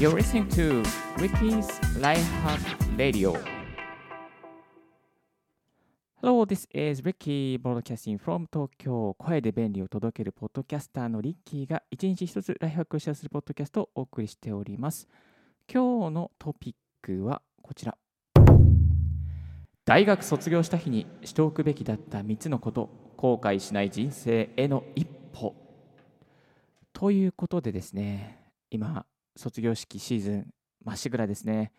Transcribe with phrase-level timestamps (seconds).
[0.00, 0.82] You're listening to
[1.18, 1.68] Ricky's
[1.98, 2.60] Life Hack
[2.96, 3.36] Radio.
[6.22, 9.14] Hello, this is Ricky broadcasting from Tokyo.
[9.18, 15.06] 声で便利を届けるポッドキャスターのリッキーが一日一つライフハックをシェアするポッドキャストをお送りしております。
[15.70, 17.98] 今日のトピックはこちら。
[19.90, 25.56] 大学卒業した日にしておくべきだった3つのこと、後悔しない人生への一歩。
[26.92, 28.38] ということでですね、
[28.70, 31.72] 今、卒業式シーズンまっしぐらですね。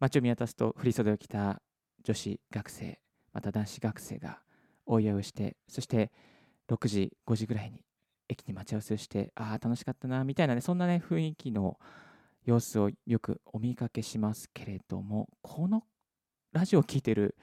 [0.00, 1.62] 街を見渡すと振袖を着た
[2.02, 2.98] 女子学生、
[3.32, 4.40] また男子学生が
[4.84, 6.10] お祝いをして、そして
[6.68, 7.84] 6時、5時ぐらいに
[8.28, 11.78] 駅に待ち合わせをして、ああ、楽しかったな、みたいなね、そんなね、雰囲気の
[12.44, 15.84] 様子をよくお見かけしますけれども、この
[16.52, 17.34] ラジオを聴いてる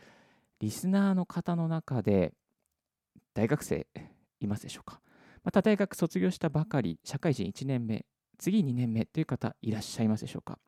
[0.60, 2.34] リスナーの方の中で、
[3.34, 3.88] 大学生
[4.40, 5.02] いますでしょうか？
[5.44, 8.06] また大学卒業したばかり、社会人1年目、
[8.38, 10.60] 次2年目という方いらっしゃいますでしょうか？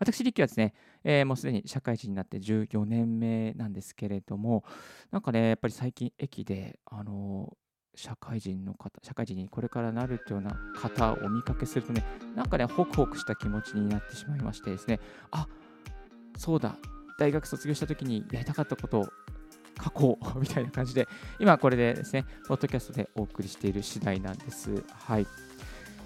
[0.00, 4.64] 私、力はですね、えー、もうすでに社会人になって14年目なんですけれども、
[5.10, 12.02] なんかね、やっぱり最近駅で、あのー、社会人の方、社会人にこれからなるというような方をお見かけするとね、
[12.34, 14.98] なんかね、ホクホクした気持ちになってしまいましてですね、
[15.30, 15.46] あ
[16.38, 16.76] そうだ、
[17.20, 19.08] 大学卒業した時にやりたかったことを
[19.84, 21.06] 書こうみたいな感じで、
[21.38, 24.82] 今これでですね、ポッドキャストでお送りしている次第なんです。
[24.90, 25.26] はい。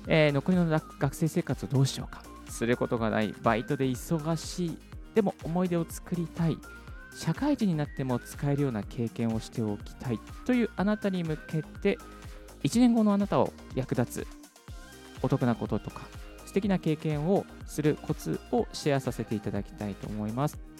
[0.09, 2.23] えー、残りの学生生活をどうしようか。
[2.51, 4.79] することがない、バイトで忙しい、
[5.15, 6.59] でも思い出を作りたい、
[7.15, 11.97] 社会人になっても使えるような経験をしておきたいというあなたに向けて、
[12.65, 14.27] 1年後のあなたを役立つ
[15.23, 16.03] お得なこととか、
[16.45, 20.74] 素敵な経験をするコツをシェアさせていただきたいと思います。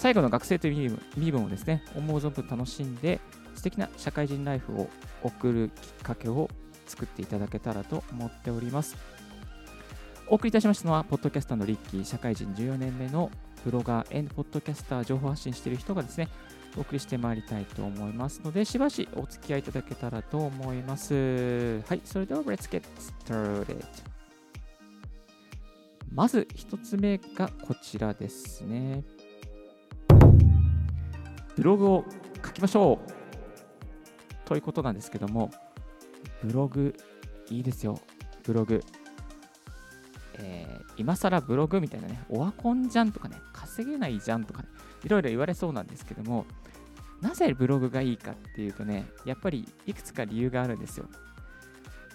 [0.00, 3.20] 最後の学生という身分をですね、思う存分楽しんで、
[3.54, 4.88] 素敵な社会人ライフを
[5.22, 6.48] 送るきっかけを
[6.86, 8.96] 作っていただけたらと思っております。
[10.26, 13.30] お送りいたしましたのは、ポッドキャスターのリッキー、社会人14年目の
[13.62, 16.28] ブロガー、ポッドキャスター、情報発信している人がですね、
[16.78, 21.82] お送りしてまいりたいと思いますので、しばしお付き合いいただけたらと思います。
[21.86, 22.84] はい、それでは、Let's get
[23.26, 23.84] started.
[26.10, 29.04] まず一つ目がこちらですね。
[31.56, 32.04] ブログを
[32.44, 35.50] 書きましょうということなんですけども、
[36.42, 36.94] ブログ、
[37.50, 38.00] いいですよ、
[38.42, 38.82] ブログ。
[40.34, 44.68] えー、今更ブログみたいなね、オワコンじゃんとかね、稼げないじゃんとかね、
[45.04, 46.46] いろいろ言われそうなんですけども、
[47.20, 51.06] なぜブログがいいかっていうとね、やっぱりいくつか理由があるんですよ。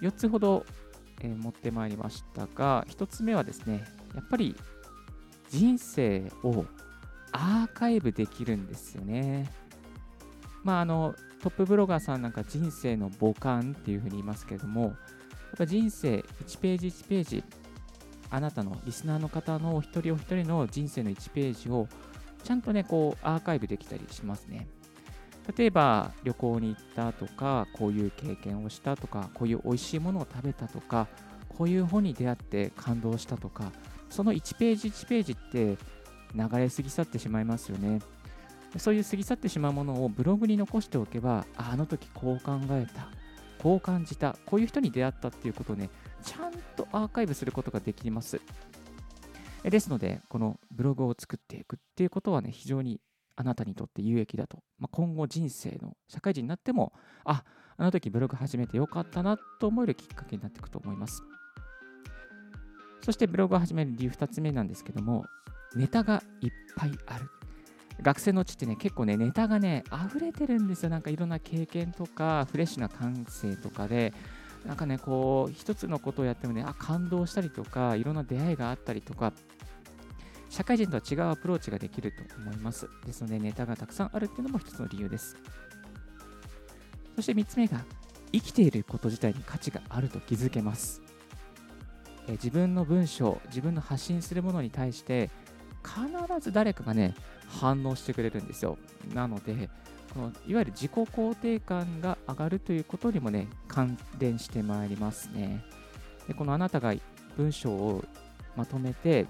[0.01, 0.65] 4つほど、
[1.21, 3.83] えー、持ってまいりましたが、1つ目はですね、
[4.15, 4.55] やっぱり
[5.49, 6.65] 人生を
[7.35, 9.49] アーカイブできるんですよね。
[10.63, 14.93] まあ、あの、トップブロガーさんなんか人生の母艦っていうふうに言いますけれども、やっ
[15.57, 17.43] ぱ人生1ページ1ページ、
[18.31, 21.87] あなたのリスナーの方のお一人お一人の人生の1ページを
[22.43, 24.67] ちゃんとね、こうアーカイブできたりしますね。
[25.55, 31.07] 例えば旅行に行ったとか、こういう経験をしたとか、こういう美味しいものを食べたとか、
[31.49, 33.71] こういう本に出会って感動したとか、
[34.09, 35.77] その1ページ1ページって
[36.35, 37.99] 流れ過ぎ去ってしまいますよね。
[38.77, 43.09] そういう過ぎ去ってしまうものをブログに残しておけば、あの時こう考えた、
[43.59, 45.89] こう感じた、こういう人に出会ったっていうことをね、
[46.23, 48.41] ちゃんとアーカイブすることができます。
[49.63, 52.99] ですので、このブログを作っていくっていうことはね、非常に
[53.35, 54.59] あなたにとって有益だと。
[54.77, 56.93] まあ、今後人生の社会人になっても、
[57.23, 57.43] あ、
[57.77, 61.23] あの時ブログ始めてよかったなと思えるきっかけになっていくと思います。
[63.01, 65.25] そしてブログを始める理由2つ目なんですけども、
[65.75, 67.29] ネタがいっぱいある。
[68.01, 70.89] 学生のうちってね、結構ね、ネタがね、溢れてるんですよ。
[70.89, 74.13] なんかいろんな経験とか、フレッシュな感性とかで、
[74.65, 79.33] なんかね、こう、一つのことをやってもね、あ、感動したりとか、いろんな出会いがあったりとか、
[80.49, 82.89] 社会人とは違うアプローチができると思います。
[83.05, 85.35] ですので、ネタがたくさんあるっていうのも一つの理由です。
[87.15, 87.83] そして3つ目が、
[88.31, 91.01] 生きていること自体に価値があると気づけます。
[92.27, 95.29] え自分の文章、自分の発信するものに対して、
[95.85, 97.13] 必ず誰かがね、
[97.47, 98.77] 反応してくれるんですよ。
[99.13, 99.69] なので、
[100.13, 105.63] このいわゆる自己肯定感が上がるということにもね、関連してまいりますね。
[106.27, 106.93] でこのあなたが
[107.37, 108.03] 文章を
[108.55, 109.27] まとめて、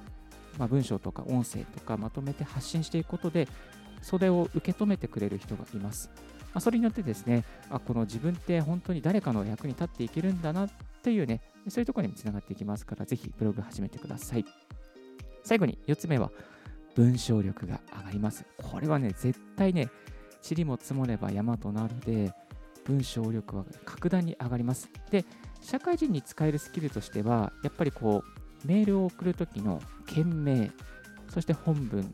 [0.58, 3.48] まあ、文章とか音声とかまとめて発信していくことで、
[4.02, 6.10] それを受け止めてくれる人がいます。
[6.54, 10.70] まあ、それによってですね、あこの自分って本当に誰かの役に立っていけるんだな
[11.04, 14.46] というね、そういうところにもつながっていきますから、ぜひブログ始めてください。
[15.46, 16.32] 最後に4つ目は、
[16.96, 18.46] 文章力が上がります。
[18.58, 19.90] これはね、絶対ね、
[20.50, 22.34] 塵も積もれば山となるで、
[22.84, 24.90] 文章力は格段に上がります。
[25.12, 25.24] で、
[25.62, 30.72] 社会人に使えるスキルとしては、やっぱりこう、メールを送るときの件名、
[31.30, 32.14] そして本文。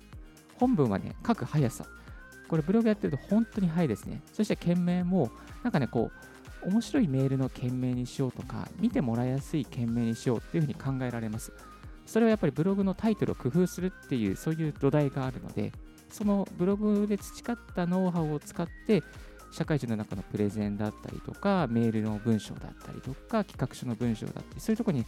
[0.55, 1.85] 本文はね、書く速さ。
[2.49, 4.21] これブログやってると本当に早いですね。
[4.33, 5.31] そして件名も、
[5.63, 6.11] なんかね、こ
[6.65, 11.53] う、面白いメールの件名にしようとか、見てもらいやすい件名にしようっていうふうに考えられます。
[12.11, 15.71] それはやっぱりブログのタイトルを工夫するっていう、そういう土台があるので、
[16.09, 19.01] そのブログで培ったノウハウを使って、
[19.49, 25.05] 社会人の中のプレゼンだったりとか、メールの文章だったりとか、企画書の文章だったり、そういうとこに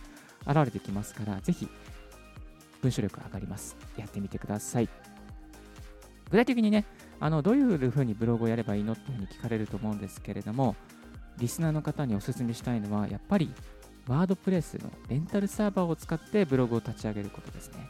[0.47, 1.67] 現れてきますから、ぜひ
[2.81, 3.75] 文章力上がります。
[3.97, 4.87] やってみてください。
[6.31, 6.85] 具体的にね、
[7.19, 10.77] あのどういうふうにブログをやればいいのっていうふうに聞かれると思うんですけれども、
[11.37, 13.53] リスナーの方にお勧めしたいのは、やっぱり
[14.07, 17.87] ワードプレスのレンタルサーバーを使ってブログを立ち上げることですね。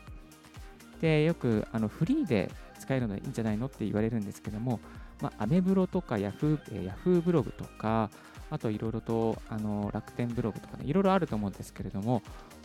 [1.02, 4.80] で、よくあのフリーで使えるのでいいんじゃないのって言われるんですけども、
[5.22, 8.10] まあ、アメブロとかヤフー、えー、ヤフーブログとか、
[8.50, 12.22] あといろいろとあの楽天ブログとかね、いろいろあると思うんですけれども、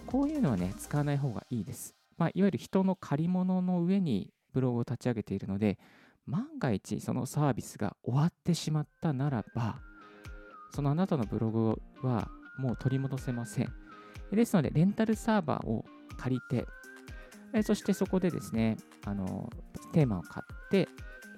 [0.07, 1.95] こういうのはね、使わない方がいいです。
[2.17, 5.79] まあ、いわゆる人の借り物の上にブログを立ち上げているので、
[6.27, 9.81] 万が一そのサービスが終わってしまったならば、
[10.75, 13.73] そのあなたのブログはもう取り戻せません。
[14.31, 15.85] ですので、レンタルサーバーを
[16.19, 16.67] 借りて、
[17.53, 18.77] えそしてそこでですね、
[19.07, 19.51] あの
[19.93, 20.89] テーマを買って、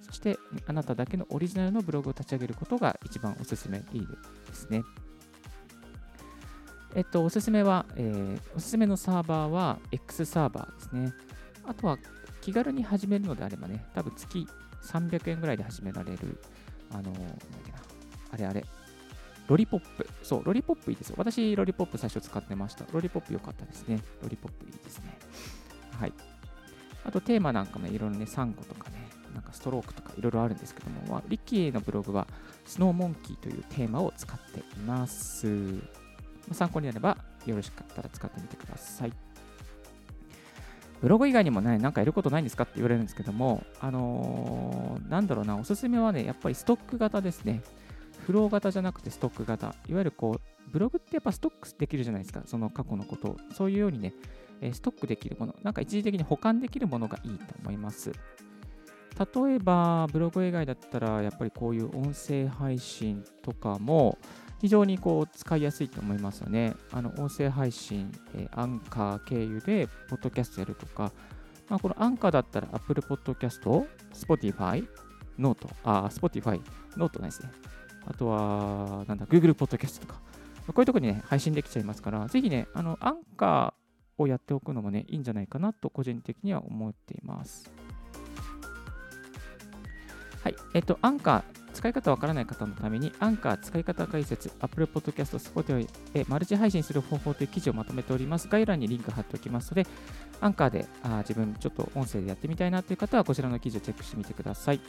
[0.03, 4.07] そしてあなただけのオリジナルのブログを立ち上げることが一番おすすめいい
[4.47, 4.83] ですね。
[6.97, 11.15] えっと、おすすめは、えー、おすすめのサーバーは X サーバーですね。
[11.65, 11.99] あとは
[12.41, 14.47] 気軽に始めるのであればね、多分月
[14.83, 16.41] 300円ぐらいで始められる、
[16.91, 17.15] あの、
[18.33, 18.65] あれあれ、
[19.51, 20.07] ロリポップ。
[20.23, 21.17] そう、ロリポップいいですよ。
[21.19, 22.85] 私、ロリポップ最初使ってました。
[22.93, 24.01] ロリポップ良かったですね。
[24.23, 25.19] ロリポップいいですね。
[25.99, 26.13] はい。
[27.05, 32.29] あと、テーマなんかもいろいろね、サンゴとかね、なんかストロークとかいろいろあるんですけども、リッキーのブログは、
[32.65, 35.49] スノーモンキーというテーマを使っています。
[36.53, 39.13] 参考になれば、よろしかったら使ってみてください。
[41.01, 47.63] ブログ以外にもね、なんかやることないんですかって言われるんですけども、あのー、なんだろうな、おすすめはね、やっぱりストック型ですね。
[48.27, 49.75] フロー型じゃなくてストック型。
[49.89, 52.43] いわゆるこう、ブログってやっぱストックできるじゃないですか。
[52.47, 53.37] その過去のことを。
[53.55, 54.13] そういうようにね、
[54.73, 58.13] ストックできるもの、なんか一時的に保管できるものがいいと思います。
[58.13, 64.19] 例えば、ブログ以外だったら、やっぱりこういう音声配信とかも、
[64.61, 66.75] 非常にこう使いやすいと思いますよね。
[66.93, 71.13] あの音声配信、え、アンカー経由で、ポッドキャストやるとか、
[71.69, 74.87] まあ、このアンカーだったら Apple Podcast、Spotify、
[75.39, 76.61] ノート、あ、Spotify、
[76.97, 77.51] ノートないですね。
[78.07, 80.21] あとは、なんだ、Google Podcast とか、
[80.67, 87.71] こういうとこにね、配信できちゃいますから、ぜひね、あの、アンカーをやっておくのもね、いいんじゃないかなと、個人的には思っています。
[90.43, 95.87] はい、えっと、アンカー、使い方わからない方のために、アンカー使い方解説、Apple Podcast、Spotify
[96.29, 98.49] マルチ配信する方法という記事をまとめております。
[98.49, 99.87] 概要欄にリンク貼っておきますので、
[100.41, 104.81] アンカーであ自分ちょっと音声でやってみたいなという方は、こちらの記事をチェックしてみてください。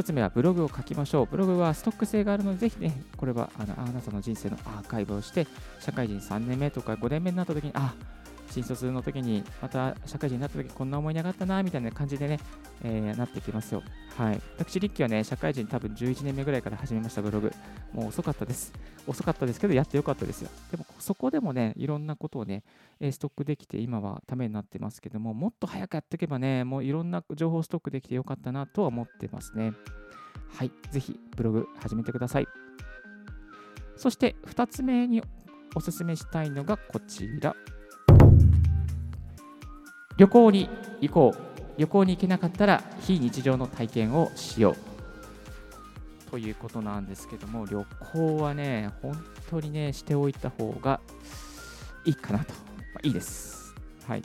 [0.00, 1.26] 1つ目はブログを書きましょう。
[1.26, 5.46] ブログはストック性があるので、ぜひね、これはあのあなたの人生のアーカイブをして、
[5.78, 7.94] 社会人3年目とか5年目になった時に、あ、
[8.50, 12.40] 新卒の時に、また社会人になった時こんな思いなかったな、みたいな感じでね、
[12.82, 13.82] えー、なってきますよ。
[14.16, 14.40] はい。
[14.58, 17.52] 私、リッキーはね、社会人多分11年目ぐらいから始めました、ブログ。
[17.92, 18.72] もう遅かったです。
[19.06, 20.50] 遅かったですけど、やってよかったですよ。
[20.70, 22.64] でも、そこでもね、いろんなことをね、
[23.00, 29.72] ストックできて、今はためになってますけども、もっと早くやっていけばね、もういろんな情報ストックできてよかったなとは思ってますね。
[30.48, 30.72] はい。
[30.90, 32.48] ぜひ、ブログ始めてください。
[33.96, 35.22] そして、2つ目に
[35.74, 37.54] おすすめしたいのがこちら。
[40.20, 40.68] 旅行に
[41.00, 41.40] 行こう。
[41.78, 44.72] 旅行に行けなかったら非日常の体験をしよ
[46.26, 46.30] う。
[46.30, 51.00] ということなんですけども旅行はね本当にねしておいた方が
[52.04, 52.58] いいかなと、ま
[52.96, 53.74] あ、いいです。
[54.06, 54.22] はい。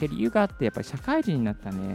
[0.00, 1.94] で理由があってやっぱり社会人になったね。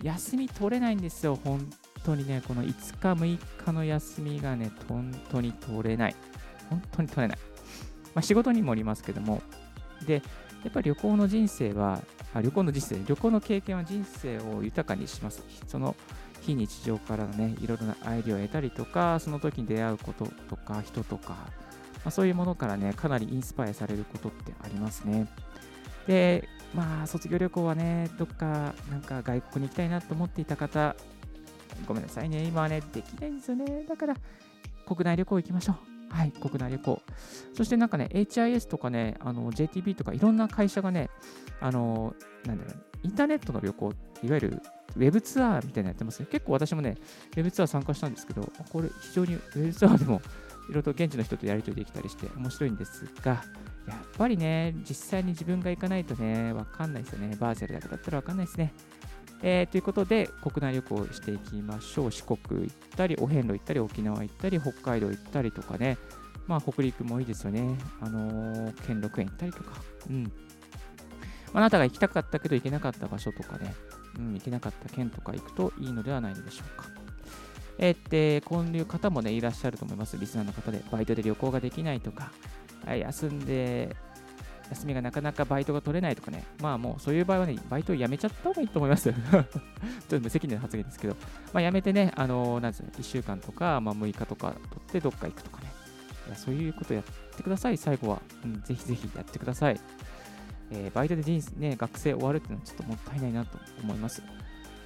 [0.00, 1.36] 休み取れないんですよ。
[1.42, 1.68] 本
[2.04, 6.14] 当にねこの5日6日の休みがね本当に取れない。
[6.70, 7.38] 本当に取れない。
[8.14, 9.42] まあ、仕事にもおりますけども。
[10.06, 10.22] で
[10.62, 12.00] やっぱり旅行の人生は
[12.42, 15.42] 旅行の人生、旅行の経験は人生を豊かにします。
[15.66, 15.94] その
[16.40, 21.38] 非日常からのね、いろいろなアイデアを得たりとか、その時に出会うこととか、人とか、ま
[22.06, 25.26] あ、そういうものからね、かなりインスパイアされることってありますね。
[26.06, 30.96] で、まあ、卒業旅行はね、どっか、なんか外国に行きたいなと思っていた方、
[31.86, 33.84] ごめんなさいね、今はね、できないんですよね。
[33.88, 34.14] だから、
[34.86, 35.93] 国内旅行行きましょう。
[36.14, 37.02] はい、国内旅行。
[37.54, 41.10] そしてなんかね、HIS とかね、JTB とかいろんな会社がね、
[41.60, 42.14] あの、
[42.46, 43.92] なんだろう、インターネットの旅行、
[44.22, 44.62] いわゆる
[44.96, 46.28] ウェブツアーみたいなのやってますね。
[46.30, 46.96] 結構私もね、
[47.36, 50.22] ウェブツアー参加したんですけど、これ非常にウェブツアーでも
[50.68, 53.42] いろいろと現地の人とやり取りできたりして面白いんですが、
[53.88, 57.36] やっぱりね、実際に自分が行かないとね、わかんないですよね。
[57.40, 58.72] バーチャルだけだったらわかんないですね。
[59.46, 62.10] えー、ということで、国内旅行していきましょう。
[62.10, 65.98] 四国行ったり、お遍路行ったり、沖縄行ったり、北海道行ったりとかね、
[66.46, 67.76] まあ、北陸もいいですよね。
[68.00, 69.72] あのー、兼六園行ったりとか。
[70.08, 70.32] うん。
[71.52, 73.74] あなたが行きたかったけど行けなかった場所とかね、
[74.18, 76.88] うん、行けなかった県とか行くといいのではないでしょうか。
[77.76, 80.16] えー、って、こういう方もね、いらっしゃると思います。
[80.16, 80.82] リスナーの方で。
[80.90, 82.32] バイトで旅行ができないとか、
[82.86, 83.94] 休んで
[84.70, 89.12] 休みがなかなかバイトが取れないとかね、まあもうそういう場合はね、バイトを辞めちゃった方がいいと思います。
[89.12, 89.46] ちょっ
[90.08, 91.16] と無責任な発言ですけど、
[91.52, 95.72] まあ辞めてね、あのー、なんですね1週間とか、まあ、6日とか取ってどっか行くとかね、
[96.26, 97.04] いやそういうことやっ
[97.36, 98.22] てください、最後は。
[98.44, 99.80] うん、ぜひぜひやってください。
[100.70, 104.22] えー、バイトで人生、ね、学生終わるっていうのはちょっともったいないなと思います。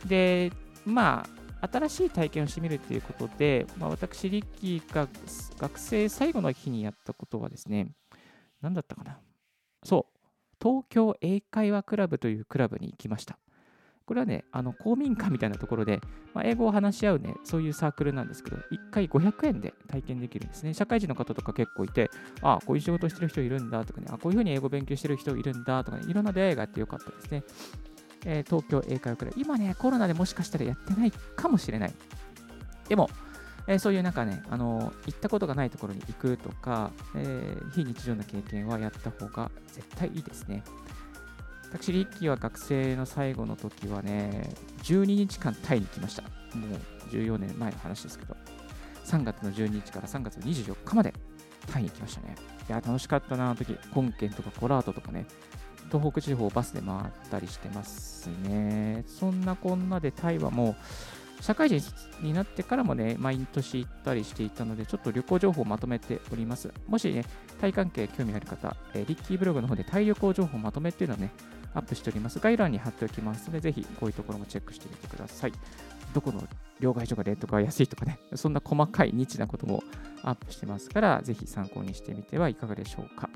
[0.06, 0.52] で、
[0.84, 1.26] ま
[1.60, 5.08] あ、新しい体験をしてみるっていうことで、まあ、私、リッキーが
[5.58, 7.88] 学生最後の日にやったことはですね、
[8.60, 9.18] 何だったかな
[9.84, 10.18] そう、
[10.62, 13.38] 東京英会話クラブというクラブに行きました。
[14.08, 16.00] これはね、あの公民館みたいなところで、
[16.32, 20.72] まあ、英語を話し合うね、そういうサークルなんですけど、1回500円で体験できるんですね。
[20.72, 27.42] 社会人の方とか結構いて、ああ、こういう仕事してる人いるんだとかね、あこういうふうに英語勉強してる人いるんだとかね、いろんな出会いがあってよかったですね。
[28.24, 31.92] えー、東京英会話クラブ、今ね、コロナでもしかしたらやってないかもしれない。
[32.88, 33.10] でも、
[33.68, 40.64] えー、そういうなんかね、あの行ったことがないところに行くとか、えー、非日常な経験はやった方が絶対いいですね。
[41.70, 44.48] 私、リッキーは学生の最後の時はね、
[44.84, 46.22] 12日間タイに来ました。
[46.56, 48.34] もう14年前の話ですけど、
[49.04, 51.12] 3月の12日から3月の24日まで
[51.70, 52.36] タイに来ましたね。
[52.70, 53.76] いや、楽しかったな、あの時。
[53.92, 55.26] 本県とかコラートとかね、
[55.92, 59.04] 東北地方をバスで回ったりしてますね。
[59.06, 60.76] そんなこんなでタイはもう、
[61.40, 61.80] 社会人
[62.20, 66.72] になってからもね、毎年行ったりしていたので、ちょっと旅行情報をまとめております。
[66.86, 67.24] もしね、
[67.60, 71.30] タイ関係興味ある方、えー、リッキーブログの方でタイ旅行情報まとめっていうのをね、
[71.74, 72.38] アップしております。
[72.40, 75.52] 概要欄に貼っておきますので、ぜひこういうところもチェックしてみてください。
[76.12, 76.42] どこの
[76.80, 79.82] 両替所がレントが安いとかね、そんな細かいニッチなことも
[80.22, 83.30] アップしてますから、ぜひ参考にしてみてはいかがでしょうか。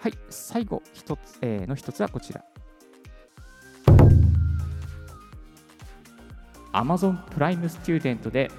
[0.00, 2.44] はい、最後一つ、えー、の一つはこちら。
[6.72, 8.50] Amazon プライムスチューデントで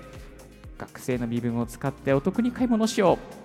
[0.78, 3.44] 学生の身分を使ってお得に買い物しよう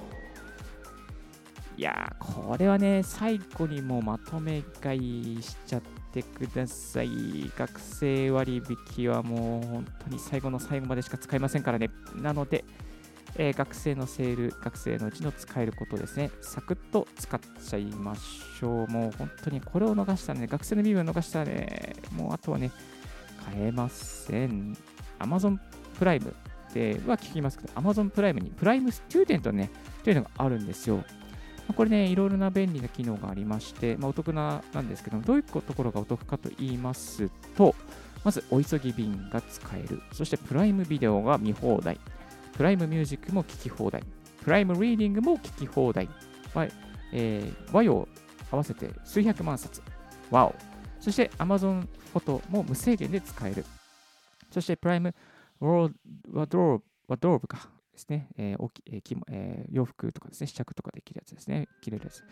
[1.78, 5.82] いやこれはね、最後にもまとめ買いしちゃっ
[6.12, 7.08] てください。
[7.56, 8.60] 学生割
[8.96, 11.88] 引はもう本当に最後の最後までしか使えませんからね。
[12.16, 12.64] なので、
[13.36, 18.88] えー、学生のセール、学生のうちの使えることですね、サクッと使っちゃいましょう。
[18.88, 22.72] もう本当にこれを逃したらね、学生の身分を逃したらね、もうあとはね、
[23.50, 24.76] 買えません。
[25.18, 25.58] Amazon
[25.98, 26.34] プライム
[26.72, 29.70] では聞きますけど、Amazon プライムにプライムスチューデントね、
[30.04, 31.02] というのがあるんですよ。
[31.76, 37.74] これね、いろいろな便利な機能がありまして、まあ、お得ななんですけども、どういうところがお得かと言いますと、
[38.24, 40.00] まず、お急ぎ便が使える。
[40.12, 42.00] そして、プライムビデオが見放題。
[42.56, 44.02] プライムミュージックも聴き放題。
[44.42, 46.08] プライムリーディングも聴き放題。
[46.54, 46.72] はい、
[47.12, 48.08] えー、和洋
[48.50, 49.82] 合わせて数百万冊。
[50.30, 50.77] わお。
[51.00, 53.64] そして Amazon フォトも無制限で使える。
[54.50, 55.14] そしてプライム
[55.60, 55.88] ワ
[56.46, 62.22] ドローブかですね、えーえーえー、洋服とかですね、試着とかできるやつですね、着れるやつ。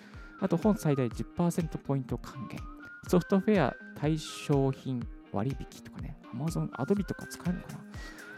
[0.41, 2.61] あと本最大10%ポイント還元。
[3.09, 7.73] ソフトウェア対象品割引とかね、Amazon、Adobe とか使えるのか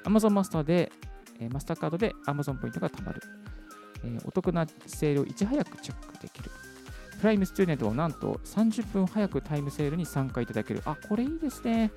[0.05, 0.91] な ?Amazon マスターで、
[1.41, 3.21] えー、マスターカードで Amazon ポイントが貯まる。
[4.05, 6.51] えー、お得なセールをいち早くチェックできる。
[7.21, 10.83] プライムスチューデントをなんと30分早くタイムセールに参加いただける。
[10.85, 11.91] あ、これいいですね。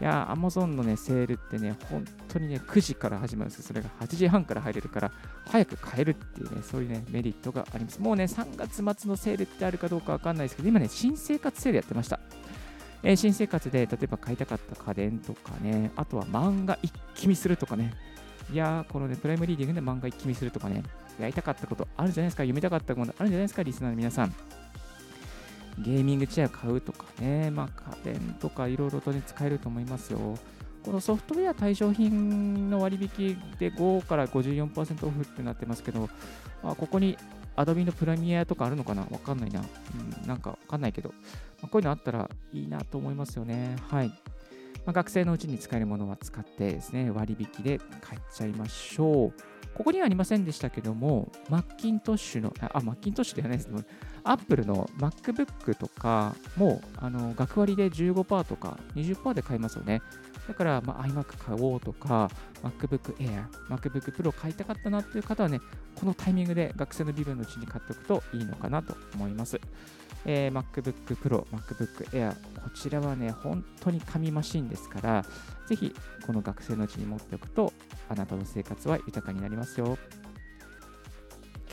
[0.00, 3.66] いや、アマゾンのね、セールってね、本当にね、9時から始まるんですよ。
[3.68, 5.12] それが8時半から入れるから、
[5.46, 8.00] 早く買えるっていうね、そういうね、メリットがあります。
[8.00, 12.18] もうね、3月末のセールってあるかどうかわかんないですけど、今ね、新生活セールやってました。
[13.04, 17.92] えー、新生活で、例えば買いたかった家電とかね、あとは漫画一気見するとかね、
[18.52, 20.82] いやー、このね、プライムリーディングで漫画一気見するとかね、
[21.18, 24.34] やりたかったことあるじゃないですか、読みたかったものあるんじゃないですか、リスナーの皆さん。
[25.78, 30.38] ゲーミングチェア買うとかね、まあ、家電とかいろいろとね、使えると思いますよ。
[30.84, 36.10] このソフトウェア対象品の割引で5から54%オフってなってますけど、
[36.62, 37.16] まあ、ここに
[37.56, 39.02] Adobe のプレミアとかあるのかな？
[39.02, 39.60] わかんないな。
[39.60, 41.10] うん、なんかわかんないけど、
[41.60, 43.76] まあ、こういうのあったらいいなと思いますよね。
[43.88, 44.12] はい。
[44.84, 49.32] まあ、学生のうちに使えるものは使ってですね、割引で買っちゃいましょう。
[49.74, 53.82] ここにはありませんでしたけども、マッキントッシュの、あ、マッキントッシュではないですけど、
[54.24, 60.02] アップルの MacBook とかも、あの、学割で15%とか20%で買えますよね。
[60.46, 62.30] だから、まあ、iMac 買おうとか、
[62.62, 65.60] MacBook Air、MacBook Pro 買いたかったなっていう方はね、
[65.94, 69.60] このタイミングで学生の微分のうちに買っておくといいのかなと思います。
[70.24, 75.24] えー、MacBook Pro、MacBook Air、こちらはね、本当に紙マシンですから、
[75.68, 75.94] ぜひ
[76.26, 77.72] この学生のうちに持っておくと、
[78.08, 79.98] あなたの生活は豊かになりますよ。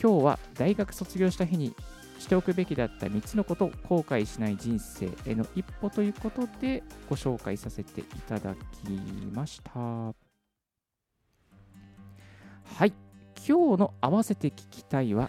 [0.00, 1.74] 今日は大学卒業した日に
[2.18, 8.90] しておくべきだった3つのことを後悔しない人生への一歩ということでご紹介させていただき
[9.32, 9.80] ました。
[9.80, 10.14] は
[12.86, 12.92] い、
[13.46, 15.28] 今日の合わせて聞きたいは、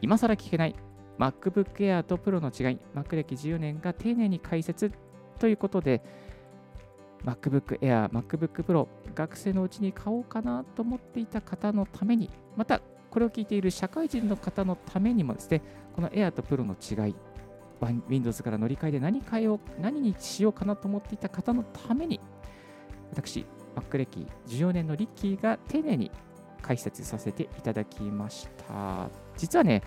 [0.00, 0.74] 今更聞けない
[1.18, 4.92] MacBook Air と Pro の違い、Mac 歴14年が丁寧に解説
[5.38, 6.02] ということで、
[7.24, 12.80] MacBook Air、MacBook Pro、学生のうちに買おうかなと思っていた方のために、また
[13.10, 15.62] これを聞いている社会人の方のためにもですね、
[15.94, 17.14] この Air と Pro の違い、
[18.08, 22.20] Windows から乗り換えで何変えよう、何にしようかなと思っていた方のために、
[23.10, 26.10] 私、Mac 歴14年のリッキーが丁寧に
[26.62, 29.08] 解説させていただきました。
[29.36, 29.82] 実はね、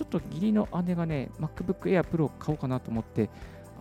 [0.00, 3.28] ちょっと義理の姉がね、MacBook Air Pro を買おうかなと思って、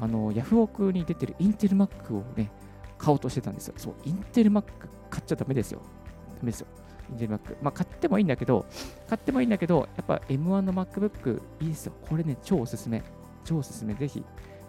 [0.01, 2.51] あの、ヤフオクに出てるインテル Mac をね、
[2.97, 3.73] 買おうとしてたんですよ。
[3.77, 4.63] そう、インテル Mac
[5.09, 5.81] 買っちゃダメですよ。
[6.27, 6.67] ダメですよ。
[7.11, 7.55] インテル Mac。
[7.61, 8.65] まあ、買ってもいいんだけど、
[9.07, 11.93] 買ってもいいんだけど、やっぱ M1 の MacBook いいですよ。
[12.09, 13.01] これね、超おすすめ。
[13.45, 13.93] 超おすすめ。
[13.93, 14.21] ぜひ、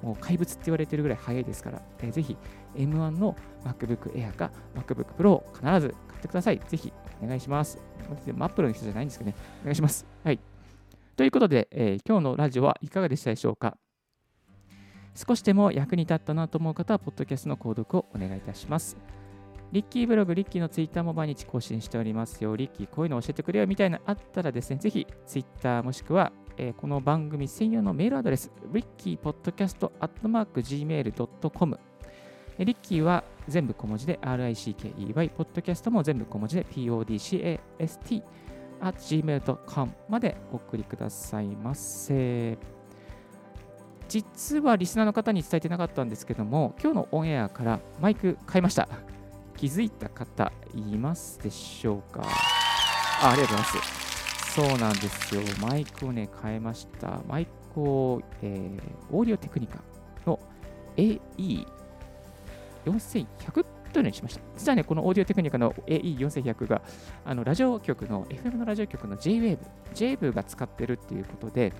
[0.03, 2.37] もう怪物って言われてるぐらい早いですから、えー、ぜひ
[2.77, 6.61] M1 の MacBook Air か MacBook Pro を必ず買ってください。
[6.69, 7.77] ぜひお願いします。
[8.37, 9.37] マップルの人じゃないんですけどね。
[9.63, 10.07] お願いします。
[10.23, 10.39] はい。
[11.21, 13.77] ということで、えー、今日のラジオはいかがでしたでしょうか？
[15.15, 18.97] 少しでも役に立ったなと思う方は、ポッドキャストの購読をお願いいたします。
[19.71, 22.57] リッキーブログ、リッキーのツイッターも毎日更新しておりますよ。
[22.57, 31.79] リッキー、こういうの教えてくれよみたいなあったらですね、ぜひツイッターもしくは、えー、この番組専用のメールアドレス、リッキーポッドキャストアットマーク Gmail.com。
[32.61, 38.23] リッキーは全部小文字で RICKEY、ポッドキャストも全部小文字で PODCAST at
[38.81, 42.59] gmail.com までお送りくださいませ。
[44.09, 48.89] 実はリスナーの方に伝えてなかったんですけども、今日のオンエアからマイク変えました。
[49.57, 52.23] 気づいた方いますでしょうか？
[53.23, 54.55] あありがとうございます。
[54.55, 55.43] そうなんですよ。
[55.61, 57.21] マイクをね、変えました。
[57.29, 58.81] マイクを、えー、
[59.15, 59.79] オーディオテクニカ
[60.27, 60.41] の
[60.97, 64.41] AE4100 というのにしました。
[64.57, 66.83] 実はね、このオーディオテクニカの AE4100 が、
[67.25, 69.59] あのラジオ局の、FM のラジオ局の JWAVE、
[69.95, 71.73] JWAVE が使ってるっていうことで、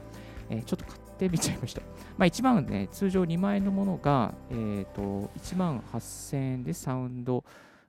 [0.49, 1.83] えー、ちょっと買ってみちゃいました。
[2.19, 7.45] まあ、1万ね、通常2万円のものが、えーと、1万8000円でサウンド、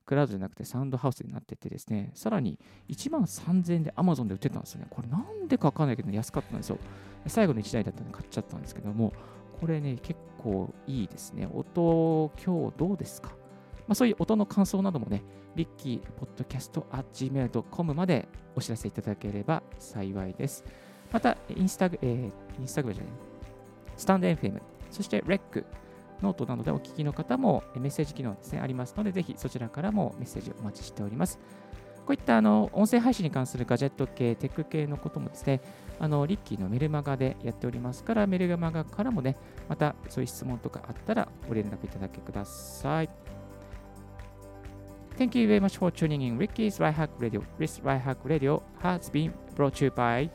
[0.06, 4.88] クラウドじゃなくてサウンドハウスになっててですね、さらに1万3000円で Amazon で売ってたんですよね。
[4.90, 6.78] これなんでかわかんないけど、安かったんですよ。
[7.28, 9.14] 最後の1台だったので買っちゃったんですけども、
[9.60, 11.48] これね、結構いいですね。
[11.52, 13.41] 音、今日どうですか？
[13.88, 15.24] まあ、そういう音の感想などもね、
[15.56, 20.63] リッキーポッドキャスト at gmail.com までお知らせいただければ幸いです。
[21.12, 23.13] また、インスタグ、えー、インスタグラムじゃない、
[23.98, 25.65] スタンド FM、そしてレック、
[26.22, 31.39] ノートなどでお聞きの方もメッセージ機能ですね、ありますので、ぜひそちらからもメッセージお待ちしております。
[32.06, 35.62] こういったあの音声配信に関するガジェット系、テック系のこともですね、
[36.00, 39.38] あのリッキーのメルマガでやっておりますから、メルマガからもね、
[39.70, 43.10] またそういう質問とかあったらご連絡いただけください。
[45.17, 47.43] Thank you very much for tuning in Ricky's Life Hack Radio.
[47.60, 50.30] This Life Hack Radio has been brought to you by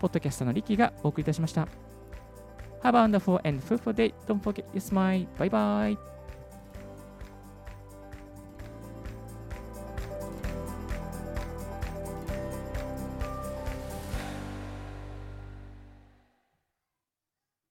[0.00, 1.68] ポッドキャストのリッキーがお送りいたしました。
[2.82, 4.12] Have a wonderful and fruitful day.
[4.26, 5.26] Don't forget your smile.
[5.38, 5.96] Bye bye.